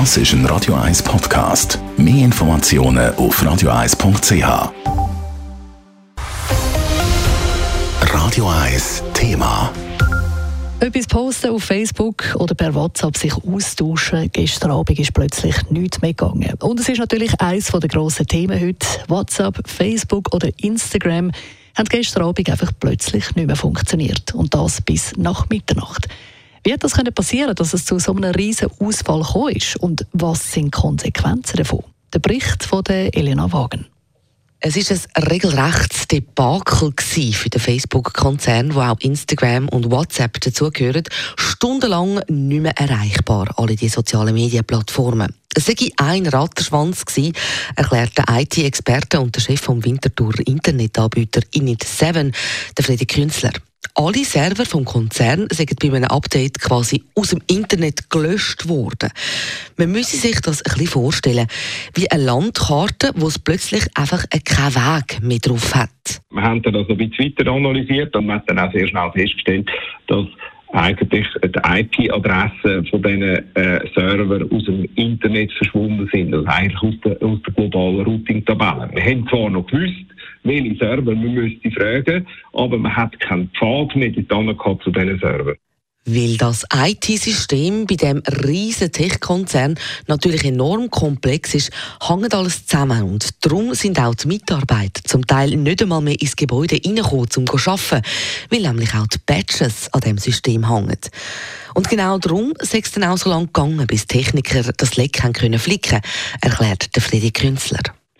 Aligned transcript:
Das 0.00 0.16
ist 0.16 0.32
ein 0.32 0.44
Radio 0.46 0.74
1 0.74 1.04
Podcast. 1.04 1.78
Mehr 1.96 2.24
Informationen 2.24 3.14
auf 3.14 3.40
radio1.ch. 3.40 4.72
Radio 8.12 8.48
1 8.48 9.04
Thema. 9.14 9.72
Etwas 10.80 11.06
posten 11.06 11.50
auf 11.50 11.62
Facebook 11.62 12.34
oder 12.40 12.56
per 12.56 12.74
WhatsApp 12.74 13.16
sich 13.16 13.34
austauschen. 13.34 14.30
Gestern 14.32 14.72
Abend 14.72 14.98
ist 14.98 15.14
plötzlich 15.14 15.54
nichts 15.70 16.02
mehr 16.02 16.12
gegangen. 16.12 16.54
Und 16.58 16.80
es 16.80 16.88
ist 16.88 16.98
natürlich 16.98 17.40
eines 17.40 17.68
der 17.68 17.88
grossen 17.88 18.26
Themen 18.26 18.60
heute. 18.60 18.84
WhatsApp, 19.06 19.62
Facebook 19.64 20.34
oder 20.34 20.48
Instagram 20.56 21.30
haben 21.76 21.88
gestern 21.88 22.24
Abend 22.24 22.50
einfach 22.50 22.72
plötzlich 22.80 23.36
nicht 23.36 23.46
mehr 23.46 23.54
funktioniert. 23.54 24.34
Und 24.34 24.54
das 24.54 24.82
bis 24.82 25.12
nach 25.16 25.48
Mitternacht. 25.50 26.08
Wie 26.64 26.72
hat 26.72 26.82
das 26.82 26.94
passieren 26.94 27.54
dass 27.54 27.74
es 27.74 27.84
zu 27.84 27.98
so 27.98 28.14
einem 28.14 28.32
riesen 28.32 28.70
Ausfall 28.80 29.22
ist? 29.54 29.76
Und 29.76 30.06
was 30.12 30.52
sind 30.52 30.66
die 30.66 30.70
Konsequenzen 30.70 31.58
davon? 31.58 31.84
Der 32.14 32.20
Bericht 32.20 32.64
von 32.64 32.82
der 32.82 33.14
Elena 33.14 33.52
Wagen. 33.52 33.86
Es 34.60 34.74
ist 34.74 34.90
ein 34.90 35.24
regelrechtes 35.24 36.08
Debakel 36.08 36.94
für 36.96 37.50
den 37.50 37.60
Facebook-Konzern, 37.60 38.74
wo 38.74 38.80
auch 38.80 38.98
Instagram 39.00 39.68
und 39.68 39.90
WhatsApp 39.90 40.40
dazugehören, 40.40 41.02
stundenlang 41.36 42.22
nicht 42.28 42.62
mehr 42.62 42.78
erreichbar, 42.78 43.52
alle 43.58 43.76
die 43.76 43.90
sozialen 43.90 44.32
Medienplattformen. 44.32 45.34
Es 45.54 45.66
sei 45.66 45.74
ein 45.98 46.26
Ratterschwanz 46.26 47.04
erklärt 47.76 48.16
der 48.16 48.40
IT-Experte 48.40 49.20
und 49.20 49.36
der 49.36 49.42
Chef 49.42 49.60
vom 49.60 49.84
Winterthur 49.84 50.32
Internetanbieter 50.46 51.42
Init7, 51.54 52.34
der 52.74 52.84
Freddy 52.84 53.04
Künzler. 53.04 53.52
Alle 53.96 54.24
Server 54.24 54.64
vom 54.64 54.84
Konzern 54.84 55.46
sind 55.52 55.78
bei 55.78 55.86
einem 55.86 56.10
Update 56.10 56.58
quasi 56.58 57.04
aus 57.14 57.30
dem 57.30 57.40
Internet 57.46 58.10
gelöscht 58.10 58.68
worden. 58.68 59.10
Man 59.76 59.92
müsse 59.92 60.16
sich 60.16 60.40
das 60.40 60.62
ein 60.62 60.72
bisschen 60.72 60.88
vorstellen, 60.88 61.46
wie 61.94 62.10
eine 62.10 62.24
Landkarte, 62.24 63.12
wo 63.14 63.28
es 63.28 63.38
plötzlich 63.38 63.84
einfach 63.94 64.24
keinen 64.30 64.74
Weg 64.74 65.22
mehr 65.22 65.38
drauf 65.38 65.76
hat. 65.76 65.90
Wir 66.32 66.42
haben 66.42 66.60
das 66.62 66.74
also 66.74 66.90
ein 66.90 67.08
bisschen 67.08 67.32
weiter 67.38 67.52
analysiert 67.52 68.16
und 68.16 68.26
man 68.26 68.38
hat 68.38 68.50
dann 68.50 68.58
auch 68.58 68.72
sehr 68.72 68.88
schnell 68.88 69.12
festgestellt, 69.12 69.70
dass 70.08 70.26
eigentlich 70.72 71.28
die 71.44 72.08
IP-Adressen 72.08 72.86
von 72.86 73.00
diesen 73.00 73.22
äh, 73.22 73.78
Server 73.94 74.44
aus 74.50 74.64
dem 74.64 74.88
Internet 74.96 75.52
verschwunden 75.52 76.10
sind, 76.12 76.34
also 76.34 76.46
eigentlich 76.48 76.82
aus 76.82 76.94
der, 77.04 77.22
aus 77.22 77.38
der 77.46 77.54
globalen 77.54 78.00
Routing-Tabelle. 78.00 78.90
Wir 78.92 79.04
haben 79.04 79.28
zwar 79.28 79.50
noch 79.50 79.68
gewusst, 79.68 80.04
welche 80.44 80.76
Server 80.76 81.14
man 81.14 81.34
müsste 81.34 81.70
fragen, 81.70 82.26
aber 82.52 82.78
man 82.78 82.94
hat 82.94 83.18
keinen 83.20 83.50
Pfad 83.50 83.96
mehr 83.96 84.10
gehabt 84.10 84.84
zu 84.84 84.90
diesen 84.90 85.18
Servern. 85.18 85.56
Weil 86.06 86.36
das 86.36 86.66
IT-System 86.70 87.86
bei 87.86 87.94
dem 87.94 88.22
riesen 88.44 88.92
Tech-Konzern 88.92 89.76
natürlich 90.06 90.44
enorm 90.44 90.90
komplex 90.90 91.54
ist, 91.54 91.72
hängt 92.06 92.34
alles 92.34 92.66
zusammen 92.66 93.04
und 93.04 93.42
darum 93.42 93.72
sind 93.72 93.98
auch 93.98 94.14
die 94.14 94.28
Mitarbeiter 94.28 95.02
zum 95.04 95.26
Teil 95.26 95.56
nicht 95.56 95.80
einmal 95.80 96.02
mehr 96.02 96.20
ins 96.20 96.36
Gebäude 96.36 96.78
reingekommen, 96.84 97.28
um 97.38 97.46
zu 97.46 97.70
arbeiten, 97.70 98.02
weil 98.50 98.60
nämlich 98.60 98.94
auch 98.94 99.06
die 99.06 99.18
Badges 99.24 99.90
an 99.94 100.02
dem 100.02 100.18
System 100.18 100.68
hängen. 100.68 100.98
Und 101.72 101.88
genau 101.88 102.18
darum 102.18 102.52
ist 102.60 102.74
es 102.74 102.92
dann 102.92 103.04
auch 103.04 103.16
so 103.16 103.30
lange 103.30 103.46
gegangen, 103.46 103.86
bis 103.86 104.06
Techniker 104.06 104.62
das 104.76 104.96
Leck 104.96 105.22
flicken, 105.56 106.00
erklärt 106.42 106.94
der 106.94 107.02
Friedi 107.02 107.32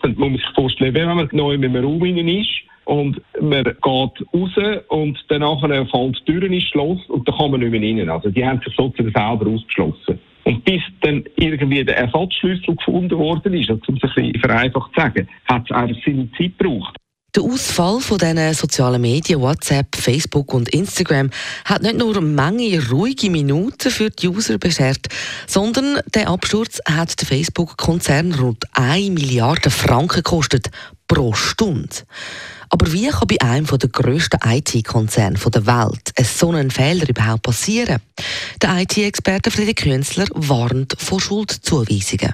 Künzler. 0.05 0.19
Man 0.19 0.31
muss 0.31 0.41
sich 0.41 0.55
vorstellen, 0.55 0.93
wenn 0.93 1.07
man 1.07 1.29
neu 1.31 1.53
in 1.53 1.65
einem 1.65 1.83
Raum 1.83 2.03
ist, 2.03 2.49
und 2.85 3.19
man 3.41 3.63
geht 3.63 3.83
raus 3.83 4.51
und 4.89 5.17
danach 5.27 5.59
fällt 5.59 5.91
die 6.19 6.31
Tür 6.31 6.43
ins 6.43 6.63
Schloss 6.65 6.99
und 7.09 7.27
dann 7.27 7.35
kann 7.35 7.51
man 7.51 7.59
nicht 7.59 7.71
mehr 7.71 7.81
rein. 7.81 8.09
Also 8.09 8.29
die 8.29 8.45
haben 8.45 8.61
sich 8.63 8.75
sozusagen 8.75 9.11
selber 9.11 9.51
ausgeschlossen. 9.51 10.19
Und 10.43 10.63
bis 10.63 10.81
dann 11.01 11.23
irgendwie 11.35 11.83
der 11.83 11.97
Ersatzschlüssel 11.97 12.75
gefunden 12.75 13.17
worden 13.17 13.55
ist, 13.55 13.71
um 13.71 13.79
es 13.79 13.89
ein 13.89 13.99
bisschen 13.99 14.39
vereinfacht 14.39 14.93
zu 14.93 15.01
sagen, 15.01 15.27
hat 15.45 15.63
es 15.65 15.75
einfach 15.75 16.01
seine 16.05 16.29
Zeit 16.33 16.59
gebraucht. 16.59 16.95
Der 17.35 17.43
Ausfall 17.43 17.99
von 17.99 18.17
diesen 18.17 18.53
sozialen 18.53 19.01
Medien, 19.01 19.41
WhatsApp, 19.41 19.97
Facebook 19.97 20.53
und 20.53 20.69
Instagram, 20.69 21.29
hat 21.65 21.81
nicht 21.81 21.97
nur 21.97 22.21
Menge 22.21 22.89
ruhige 22.89 23.29
Minuten 23.29 23.91
für 23.91 24.09
die 24.09 24.29
User 24.29 24.57
beschert, 24.57 25.07
sondern 25.45 25.99
der 26.13 26.29
Absturz 26.29 26.79
hat 26.87 27.19
der 27.19 27.27
Facebook-Konzern 27.27 28.33
rund 28.35 28.63
1 28.71 29.09
Milliarde 29.09 29.69
Franken 29.69 30.23
gekostet 30.23 30.69
pro 31.09 31.33
Stunde. 31.33 31.89
Aber 32.69 32.93
wie 32.93 33.09
kann 33.09 33.27
bei 33.27 33.41
einem 33.41 33.65
der 33.65 33.89
grössten 33.89 34.39
IT-Konzerne 34.41 35.37
der 35.37 35.65
Welt 35.65 36.13
so 36.23 36.51
ein 36.51 36.71
Fehler 36.71 37.09
überhaupt 37.09 37.43
passieren? 37.43 37.99
Der 38.61 38.79
IT-Experte 38.79 39.51
Friedrich 39.51 39.75
Künzler 39.75 40.27
warnt 40.31 40.95
vor 40.97 41.19
Schuldzuweisungen. 41.19 42.33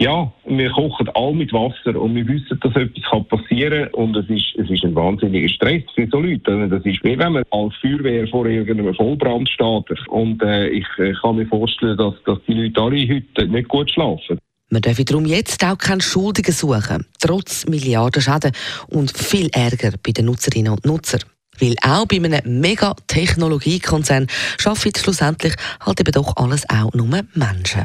Ja, 0.00 0.32
wir 0.46 0.70
kochen 0.70 1.10
alle 1.10 1.34
mit 1.34 1.52
Wasser 1.52 1.94
und 2.00 2.14
wir 2.14 2.26
wissen, 2.26 2.58
dass 2.62 2.74
etwas 2.74 3.28
passieren 3.28 3.90
kann 3.90 4.00
und 4.02 4.16
es 4.16 4.30
ist, 4.30 4.56
es 4.56 4.70
ist 4.70 4.82
ein 4.82 4.94
wahnsinniger 4.94 5.50
Stress 5.50 5.82
für 5.94 6.08
so 6.10 6.20
Leute. 6.20 6.52
Also, 6.52 6.74
das 6.74 6.86
ist 6.86 7.04
wie 7.04 7.18
wenn 7.18 7.34
man 7.34 7.44
als 7.50 7.74
Feuerwehr 7.82 8.26
vor 8.28 8.46
irgendeinem 8.46 8.94
Vollbrand 8.94 9.50
steht. 9.50 10.08
Und 10.08 10.42
äh, 10.42 10.68
ich 10.68 10.86
äh, 10.96 11.12
kann 11.20 11.36
mir 11.36 11.46
vorstellen, 11.46 11.98
dass, 11.98 12.14
dass 12.24 12.38
die 12.48 12.54
Leute 12.54 12.80
alle 12.80 13.08
heute 13.08 13.46
nicht 13.46 13.68
gut 13.68 13.90
schlafen. 13.90 14.38
Man 14.70 14.80
darf 14.80 15.04
darum 15.04 15.26
jetzt 15.26 15.62
auch 15.62 15.76
keinen 15.76 16.00
Schuldigen 16.00 16.52
suchen, 16.52 17.04
trotz 17.20 17.66
Milliarden 17.66 18.22
Schäden 18.22 18.52
und 18.88 19.14
viel 19.14 19.50
Ärger 19.52 19.92
bei 20.02 20.12
den 20.12 20.24
Nutzerinnen 20.24 20.72
und 20.72 20.86
Nutzern. 20.86 21.20
Weil 21.58 21.74
auch 21.82 22.06
bei 22.06 22.16
einem 22.16 22.60
Mega-Technologiekonzern 22.60 24.28
schaffen 24.58 24.92
schlussendlich 24.96 25.56
halt 25.84 26.00
eben 26.00 26.12
doch 26.12 26.34
alles 26.38 26.64
auch 26.70 26.94
nur 26.94 27.06
Menschen. 27.34 27.84